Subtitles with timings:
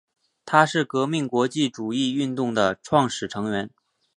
[0.45, 3.69] 它是革命国际主义运动的创始成员。